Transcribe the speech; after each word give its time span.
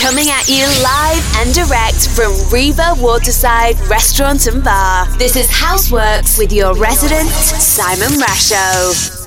Coming 0.00 0.30
at 0.30 0.48
you 0.48 0.64
live 0.82 1.36
and 1.36 1.52
direct 1.54 2.08
from 2.08 2.32
Riva 2.50 2.94
Waterside 2.96 3.78
Restaurant 3.80 4.46
and 4.46 4.64
Bar. 4.64 5.06
This 5.18 5.36
is 5.36 5.46
Houseworks 5.46 6.38
with 6.38 6.54
your 6.54 6.74
resident 6.74 7.28
Simon 7.28 8.18
Rasho. 8.18 9.19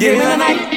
Give 0.00 0.14
me 0.16 0.24
the 0.24 0.36
night. 0.36 0.69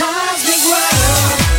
Transmitting 0.00 1.49